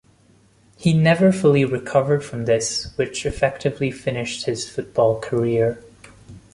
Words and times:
He 0.77 0.93
never 0.93 1.31
fully 1.31 1.63
recovered 1.63 2.23
from 2.25 2.45
this 2.45 2.91
which 2.97 3.23
effectively 3.23 3.91
finished 3.91 4.45
his 4.47 4.67
football 4.67 5.19
career. 5.19 5.83